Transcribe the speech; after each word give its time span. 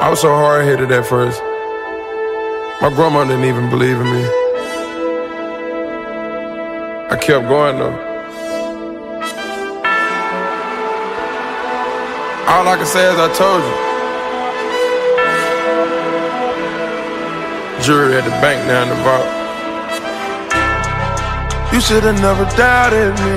I 0.00 0.08
was 0.08 0.20
so 0.20 0.28
hard 0.28 0.64
headed 0.64 0.92
at 0.92 1.06
first. 1.06 1.42
My 2.80 2.88
grandma 2.88 3.24
didn't 3.24 3.46
even 3.46 3.68
believe 3.68 3.98
in 3.98 4.06
me. 4.06 4.22
I 7.10 7.18
kept 7.20 7.48
going 7.48 7.78
though. 7.78 7.98
All 12.46 12.68
I 12.68 12.76
can 12.76 12.86
say 12.86 13.10
is 13.10 13.18
I 13.18 13.28
told 13.34 13.62
you. 13.66 13.74
Jury 17.84 18.14
at 18.14 18.22
the 18.22 18.30
bank 18.38 18.64
now 18.68 18.82
in 18.84 18.90
the 18.90 18.94
vault. 19.02 19.26
You 21.74 21.80
should 21.80 22.04
have 22.04 22.20
never 22.20 22.44
doubted 22.56 23.14
me. 23.26 23.34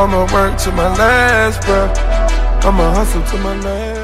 I'ma 0.00 0.24
work 0.32 0.56
to 0.60 0.72
my 0.72 0.88
last 0.96 1.60
breath. 1.66 2.64
I'ma 2.64 2.94
hustle 2.94 3.22
to 3.24 3.36
my 3.42 3.54
last 3.60 3.95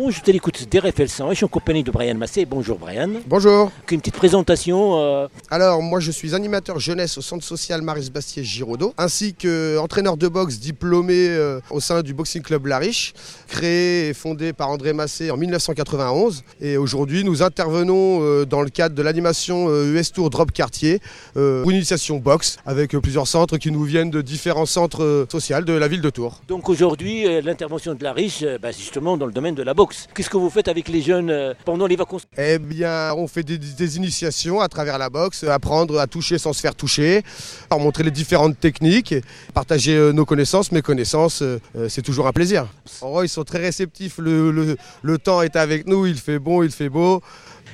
Bon, 0.00 0.08
je 0.08 0.22
te 0.22 0.30
l'écoute 0.30 0.66
d'RFL 0.72 1.08
100 1.08 1.28
je 1.28 1.34
suis 1.34 1.44
en 1.44 1.48
compagnie 1.48 1.84
de 1.84 1.90
Brian 1.90 2.14
Massé. 2.14 2.46
Bonjour 2.46 2.78
Brian. 2.78 3.10
Bonjour. 3.26 3.70
Une 3.90 3.98
petite 4.00 4.14
présentation. 4.14 4.98
euh, 4.98 5.28
Alors, 5.50 5.82
moi, 5.82 6.00
je 6.00 6.10
suis 6.10 6.34
animateur 6.34 6.78
jeunesse 6.78 7.18
au 7.18 7.20
centre 7.20 7.44
social 7.44 7.82
Maris 7.82 8.08
Bastier 8.08 8.42
Giraudot, 8.42 8.94
ainsi 8.96 9.34
qu'entraîneur 9.34 10.16
de 10.16 10.26
boxe 10.26 10.58
diplômé 10.58 11.28
euh, 11.28 11.60
au 11.68 11.80
sein 11.80 12.00
du 12.00 12.14
Boxing 12.14 12.40
Club 12.40 12.64
La 12.64 12.78
Riche, 12.78 13.12
créé 13.46 14.08
et 14.08 14.14
fondé 14.14 14.54
par 14.54 14.70
André 14.70 14.94
Massé 14.94 15.30
en 15.30 15.36
1991. 15.36 16.44
Et 16.62 16.78
aujourd'hui, 16.78 17.22
nous 17.22 17.42
intervenons 17.42 18.22
euh, 18.22 18.46
dans 18.46 18.62
le 18.62 18.70
cadre 18.70 18.94
de 18.94 19.02
l'animation 19.02 19.68
US 19.84 20.12
Tour 20.12 20.30
Drop 20.30 20.50
Quartier 20.50 21.00
pour 21.34 21.70
une 21.70 21.76
initiation 21.76 22.16
boxe 22.16 22.56
avec 22.64 22.96
plusieurs 22.96 23.26
centres 23.26 23.58
qui 23.58 23.70
nous 23.70 23.82
viennent 23.84 24.10
de 24.10 24.22
différents 24.22 24.64
centres 24.64 25.26
sociaux 25.30 25.60
de 25.60 25.74
la 25.74 25.88
ville 25.88 26.00
de 26.00 26.08
Tours. 26.08 26.40
donc 26.48 26.70
aujourd'hui, 26.70 27.42
l'intervention 27.42 27.94
de 27.94 28.02
la 28.02 28.14
riche, 28.14 28.46
bah, 28.62 28.70
justement 28.70 29.18
dans 29.18 29.26
le 29.26 29.32
domaine 29.32 29.54
de 29.54 29.62
la 29.62 29.74
boxe. 29.74 29.89
Qu'est-ce 30.14 30.30
que 30.30 30.36
vous 30.36 30.50
faites 30.50 30.68
avec 30.68 30.88
les 30.88 31.02
jeunes 31.02 31.30
euh, 31.30 31.54
pendant 31.64 31.86
les 31.86 31.96
vacances? 31.96 32.22
Eh 32.36 32.58
bien, 32.58 33.12
on 33.16 33.26
fait 33.26 33.42
des, 33.42 33.96
initiations 33.96 34.60
à 34.60 34.68
travers 34.68 34.98
la 34.98 35.10
boxe, 35.10 35.44
apprendre 35.44 35.98
à 35.98 36.06
toucher 36.06 36.38
sans 36.38 36.52
se 36.52 36.60
faire 36.60 36.74
toucher, 36.74 37.22
leur 37.70 37.80
montrer 37.80 38.04
les 38.04 38.10
différentes 38.10 38.58
techniques, 38.58 39.14
partager 39.54 39.96
euh, 39.96 40.12
nos 40.12 40.24
connaissances, 40.24 40.72
mes 40.72 40.82
connaissances, 40.82 41.42
euh, 41.42 41.60
euh, 41.76 41.88
c'est 41.88 42.02
toujours 42.02 42.26
un 42.26 42.32
plaisir. 42.32 42.66
Ils 43.22 43.28
sont 43.28 43.44
très 43.44 43.58
réceptifs, 43.58 44.18
le 44.18 45.18
temps 45.18 45.42
est 45.42 45.56
avec 45.56 45.86
nous, 45.86 46.06
il 46.06 46.16
fait 46.16 46.38
bon, 46.38 46.62
il 46.62 46.70
fait 46.70 46.88
beau. 46.88 47.22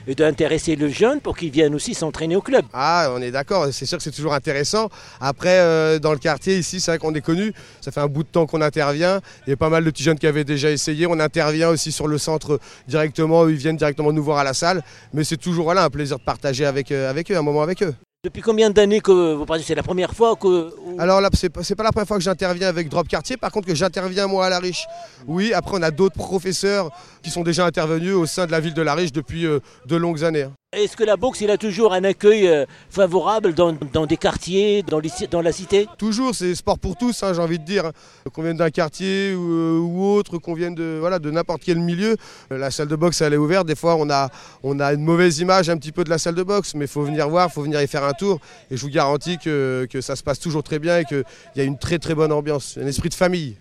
Et 0.07 0.15
d'intéresser 0.15 0.77
le 0.77 0.89
jeune 0.89 1.21
pour 1.21 1.37
qu'il 1.37 1.51
vienne 1.51 1.75
aussi 1.75 1.95
s'entraîner 1.95 2.37
au 2.37 2.41
club. 2.41 2.65
Ah, 2.73 3.11
on 3.15 3.21
est 3.21 3.31
d'accord, 3.31 3.69
c'est 3.73 3.87
sûr 3.87 3.99
que 3.99 4.05
c'est 4.05 4.11
toujours 4.11 4.35
intéressant. 4.35 4.89
Après, 5.21 5.59
euh, 5.59 5.99
dans 5.99 6.13
le 6.13 6.19
quartier, 6.19 6.59
ici, 6.59 6.81
c'est 6.81 6.91
vrai 6.93 6.99
qu'on 6.99 7.15
est 7.15 7.21
connu, 7.21 7.53
ça 7.81 7.91
fait 7.91 8.01
un 8.01 8.07
bout 8.07 8.23
de 8.23 8.29
temps 8.29 8.47
qu'on 8.47 8.63
intervient. 8.63 9.21
Il 9.47 9.51
y 9.51 9.53
a 9.53 9.57
pas 9.57 9.69
mal 9.69 9.85
de 9.85 9.91
petits 9.91 10.03
jeunes 10.03 10.19
qui 10.19 10.27
avaient 10.27 10.45
déjà 10.45 10.71
essayé. 10.71 11.07
On 11.07 11.21
intervient 11.21 11.69
aussi 11.69 11.93
sur 11.93 12.09
le 12.09 12.19
centre 12.19 12.59
directement, 12.89 13.49
ils 13.49 13.57
viennent 13.57 13.77
directement 13.77 14.13
nous 14.13 14.23
voir 14.23 14.39
à 14.39 14.45
la 14.45 14.55
salle. 14.55 14.83
Mais 15.13 15.25
c'est 15.25 15.37
toujours 15.37 15.71
un 15.77 15.91
plaisir 15.91 16.19
de 16.19 16.25
partager 16.25 16.65
euh, 16.65 17.11
avec 17.11 17.31
eux, 17.31 17.37
un 17.37 17.43
moment 17.43 17.63
avec 17.63 17.83
eux. 17.83 17.95
Depuis 18.27 18.43
combien 18.43 18.71
d'années 18.71 19.01
que 19.01 19.35
vous 19.35 19.47
parlez 19.47 19.63
C'est 19.63 19.77
la 19.77 19.85
première 19.85 20.13
fois 20.13 20.35
que. 20.35 20.75
Alors 20.99 21.21
là, 21.21 21.31
c'est 21.33 21.49
pas, 21.49 21.61
la 21.85 21.93
première 21.93 22.09
fois 22.09 22.17
que 22.17 22.25
j'interviens 22.25 22.67
avec 22.67 22.89
Drop 22.89 23.07
Quartier, 23.07 23.37
par 23.37 23.53
contre 23.53 23.69
que 23.69 23.75
j'interviens 23.77 24.27
moi 24.27 24.47
à 24.47 24.51
La 24.51 24.59
Riche. 24.59 24.85
Oui, 25.29 25.55
après 25.55 25.79
on 25.79 25.83
a 25.83 25.93
d'autres 25.93 26.17
professeurs 26.17 26.91
qui 27.23 27.31
sont 27.31 27.45
déjà 27.45 27.65
intervenus 27.65 28.15
au 28.15 28.27
sein 28.27 28.47
de 28.47 28.51
la 28.51 28.59
ville 28.59 28.75
de 28.75 28.83
La 28.83 28.95
Riche 28.95 29.13
depuis 29.13 29.47
euh, 29.47 29.61
de 29.87 29.95
longues 29.95 30.25
années. 30.25 30.49
Est-ce 30.73 30.97
que 30.97 31.05
la 31.05 31.17
boxe, 31.17 31.41
il 31.41 31.51
a 31.51 31.57
toujours 31.57 31.95
un 31.95 32.03
accueil 32.03 32.49
euh, 32.49 32.67
favorable 32.91 33.55
dans, 33.55 33.73
des 34.05 34.17
quartiers, 34.17 34.83
dans, 34.83 35.41
la 35.41 35.53
cité? 35.53 35.87
Toujours, 35.97 36.35
c'est 36.35 36.55
sport 36.57 36.79
pour 36.79 36.97
tous, 36.97 37.23
hein, 37.23 37.33
j'ai 37.33 37.41
envie 37.41 37.61
de 37.61 37.65
dire. 37.65 37.93
Qu'on 38.35 38.43
vienne 38.43 38.57
d'un 38.57 38.71
quartier 38.71 39.33
ou, 39.33 39.49
euh, 39.49 40.17
autre, 40.19 40.39
qu'on 40.39 40.55
vienne 40.55 40.75
de 40.75 41.31
n'importe 41.31 41.63
quel 41.65 41.79
milieu. 41.79 42.17
Euh, 42.53 42.59
La 42.59 42.73
salle 42.73 42.89
de 42.89 42.97
boxe, 42.97 43.23
elle 43.23 43.33
est 43.33 43.39
ouverte. 43.39 43.67
Des 43.67 43.77
fois, 43.77 43.95
on 43.97 44.11
a, 44.11 44.29
on 44.65 44.81
a 44.81 44.93
une 44.93 45.05
mauvaise 45.05 45.39
image 45.39 45.71
un 45.71 45.79
petit 45.79 45.93
peu 45.93 46.03
de 46.03 46.11
la 46.11 46.19
salle 46.19 46.35
de 46.35 46.43
boxe, 46.43 46.75
mais 46.75 46.85
il 46.85 46.89
faut 46.89 47.05
venir 47.05 47.29
voir, 47.29 47.49
il 47.49 47.55
faut 47.55 47.63
venir 47.63 47.81
y 47.81 47.87
faire 47.87 48.05
un 48.05 48.13
tour. 48.13 48.41
Et 48.71 48.77
je 48.77 48.83
vous 48.83 48.91
garantis 48.91 49.39
que, 49.39 49.87
que 49.89 50.01
ça 50.01 50.15
se 50.15 50.25
passe 50.25 50.41
toujours 50.41 50.65
très 50.65 50.81
bien 50.81 50.99
et 50.99 51.05
qu'il 51.05 51.25
y 51.55 51.61
a 51.61 51.65
une 51.65 51.79
très 51.79 51.99
très 51.99 52.15
bonne 52.15 52.33
ambiance, 52.33 52.77
un 52.77 52.87
esprit 52.87 53.09
de 53.09 53.15
famille. 53.15 53.57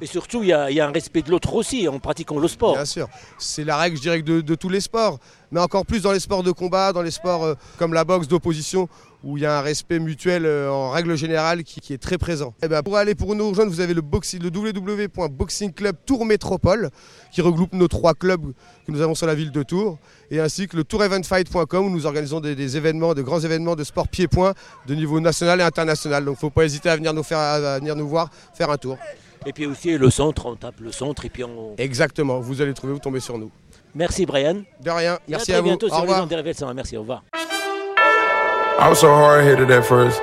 Et 0.00 0.06
surtout, 0.06 0.42
il 0.42 0.48
y, 0.48 0.52
a, 0.52 0.66
un 0.66 0.92
respect 0.92 1.22
de 1.22 1.30
l'autre 1.30 1.54
aussi 1.54 1.86
en 1.86 1.98
pratiquant 2.00 2.38
le 2.38 2.48
sport. 2.48 2.74
Bien 2.74 2.84
sûr, 2.84 3.08
c'est 3.38 3.64
la 3.64 3.76
règle, 3.76 3.96
je 3.96 4.20
de, 4.20 4.54
tous 4.54 4.68
les 4.68 4.80
sports, 4.80 5.18
mais 5.52 5.60
encore 5.60 5.86
plus 5.86 6.02
dans 6.02 6.10
les 6.10 6.18
sports 6.20 6.42
de 6.42 6.50
combat, 6.50 6.92
dans 6.92 7.02
les 7.02 7.12
sports 7.12 7.44
euh, 7.44 7.54
comme 7.78 7.94
la 7.94 8.04
boxe 8.04 8.26
d'opposition, 8.26 8.88
où 9.22 9.38
il 9.38 9.44
y 9.44 9.46
a 9.46 9.58
un 9.58 9.60
respect 9.60 10.00
mutuel 10.00 10.46
euh, 10.46 10.68
en 10.68 10.90
règle 10.90 11.16
générale 11.16 11.62
qui, 11.62 11.92
est 11.92 11.98
très 11.98 12.18
présent. 12.18 12.54
Et 12.62 12.66
ben, 12.66 12.82
pour 12.82 12.96
aller 12.96 13.14
pour 13.14 13.36
nous 13.36 13.48
rejoindre, 13.48 13.70
vous 13.70 13.80
avez 13.80 13.94
le, 13.94 14.02
le 14.02 14.48
www.boxing 14.50 15.72
club 15.72 15.96
Tour 16.04 16.26
Métropole, 16.26 16.90
qui 17.30 17.40
regroupe 17.40 17.72
nos 17.72 17.88
trois 17.88 18.14
clubs 18.14 18.52
que 18.86 18.92
nous 18.92 19.00
avons 19.00 19.14
sur 19.14 19.28
la 19.28 19.36
ville 19.36 19.52
de 19.52 19.62
Tours, 19.62 19.98
et 20.30 20.40
ainsi 20.40 20.66
que 20.66 20.76
le 20.76 20.82
toureventfight.com, 20.82 21.86
où 21.86 21.90
nous 21.90 22.06
organisons 22.06 22.40
des, 22.40 22.76
événements, 22.76 23.14
de 23.14 23.22
grands 23.22 23.40
événements 23.40 23.76
de 23.76 23.84
sport 23.84 24.08
pied-point 24.08 24.54
de 24.86 24.94
niveau 24.96 25.20
national 25.20 25.60
et 25.60 25.64
international. 25.64 26.24
Donc, 26.24 26.34
il 26.34 26.36
ne 26.36 26.40
faut 26.40 26.50
pas 26.50 26.64
hésiter 26.64 26.90
à 26.90 26.96
venir 26.96 27.14
nous 27.14 27.22
à 27.30 27.78
venir 27.78 27.94
nous 27.94 28.08
voir, 28.08 28.28
faire 28.54 28.70
un 28.70 28.76
tour. 28.76 28.98
Et 29.46 29.52
puis 29.52 29.66
aussi 29.66 29.96
le 29.98 30.10
centre, 30.10 30.46
on 30.46 30.56
tape 30.56 30.80
le 30.80 30.90
centre 30.92 31.24
et 31.24 31.28
puis 31.28 31.44
on. 31.44 31.74
Exactement, 31.78 32.40
vous 32.40 32.62
allez 32.62 32.72
trouver, 32.74 32.92
vous 32.94 32.98
tombez 32.98 33.20
sur 33.20 33.36
nous. 33.38 33.50
Merci 33.94 34.26
Brian. 34.26 34.62
De 34.82 34.90
rien, 34.90 35.14
Et 35.16 35.30
merci 35.32 35.52
à 35.52 35.56
à, 35.56 35.58
très 35.58 35.60
vous. 35.62 35.68
bientôt 35.68 35.86
Au 35.86 35.90
sur 35.90 35.98
les 36.06 36.12
revoir. 36.12 36.28
101. 36.54 36.74
Merci, 36.74 36.96
au 36.96 37.00
revoir. 37.00 37.22
I 38.80 38.88
was 38.88 38.96
so 38.96 39.08
hard 39.14 39.44
headed 39.44 39.70
at 39.70 39.82
first. 39.84 40.20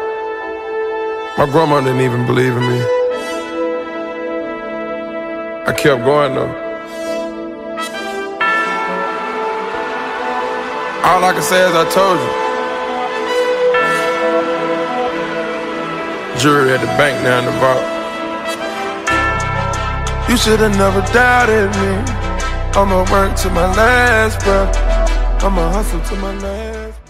My 1.38 1.46
grandma 1.46 1.80
didn't 1.82 2.02
even 2.02 2.26
believe 2.26 2.56
in 2.58 2.68
me. 2.68 2.82
I 5.68 5.74
kept 5.74 6.04
going 6.04 6.36
though. 6.36 6.52
All 11.04 11.24
I 11.24 11.32
can 11.34 11.42
say 11.42 11.62
is 11.68 11.74
I 11.74 11.86
told 11.90 12.20
you. 12.20 12.30
Jury 16.40 16.74
at 16.74 16.82
the 16.82 16.88
bank 16.98 17.24
now 17.24 17.40
in 17.40 17.46
the 17.46 17.52
vault. 17.60 17.84
You 20.32 20.38
should 20.38 20.62
have 20.62 20.78
never 20.78 21.02
doubted 21.12 21.70
me. 21.82 21.92
I'ma 22.80 23.00
work 23.12 23.36
to 23.36 23.50
my 23.50 23.68
last 23.76 24.40
breath. 24.40 25.44
I'ma 25.44 25.74
hustle 25.74 26.00
to 26.00 26.16
my 26.22 26.34
last. 26.40 27.01